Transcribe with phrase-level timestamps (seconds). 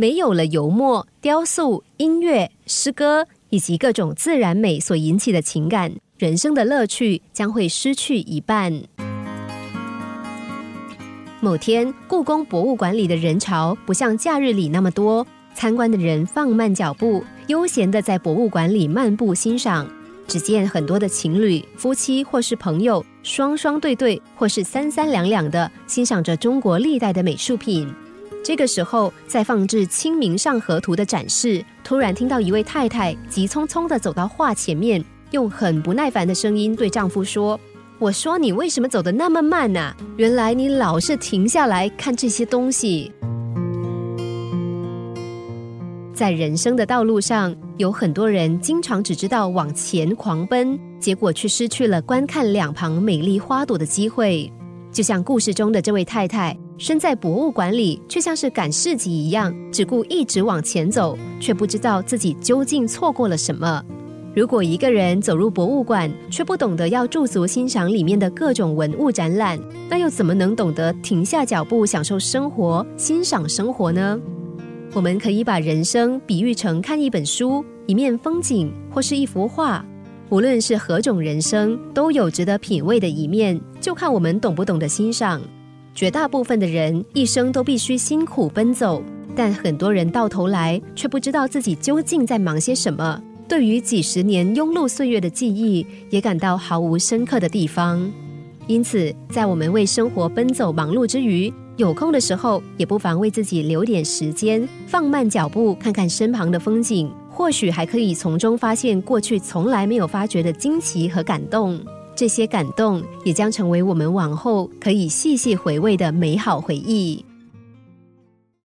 [0.00, 8.80] 没有了油墨、雕塑、音乐、诗歌以及各种自然美所引起的情感，人生的乐趣将会失去一半。
[11.40, 19.84] 某天，故宫博物馆里的人潮不像假日里那么多，参观的人放慢脚步，悠闲的在博物馆里漫步欣赏。
[20.28, 27.92] 只见很多的情侣、夫妻或是朋友，双双对对或是三三两两的欣赏着中国历代的美术品。
[28.44, 37.58] 这个时候，在放置《清明上河图》的展示，突然听到一位太太急匆匆的走到画前面，用很不耐烦的声音对丈夫说。
[37.98, 39.92] 我说你为什么走得那么慢呢？
[40.16, 43.12] 原来你老是停下来看这些东西。
[46.14, 54.52] 在人生的道路上，有很多人经常只知道往前狂奔，结果却失去了观看两旁美丽花朵的机会。
[54.90, 63.82] 就像故事中的这位太太，身在博物馆里，却像是赶市集一样，只顾一直往前走，却不知道自己究竟错过了什么。
[64.32, 69.58] 如果一个人走入博物馆，却不懂得要驻足欣赏里面的各种文物展览，
[69.90, 74.16] 那又怎么能懂得停下脚步享受生活、欣赏生活呢？
[74.94, 79.84] 我们可以把人生比喻成看一本书、一面风景或是一幅画。
[80.30, 85.40] 无论是何种人生，都有值得品味的一面，就看我们懂不懂得欣赏。
[85.98, 89.02] 绝大部分的人一生都必须辛苦奔走，
[89.34, 93.20] 但很多人到头来却不知道自己究竟在忙些什么。
[93.48, 98.08] 对于几十年庸碌岁月的记忆，也感到毫无深刻的地方。
[98.68, 111.76] 因此，在我们为生活奔走忙碌之余，有空的时候，也不妨为自己留点时间，放慢脚步，看看身旁的风景，或许还可以从中发现过去从来没有发觉的惊奇和感动。
[112.18, 117.24] 这些感动，也将成为我们往后可以细细回味的美好回忆。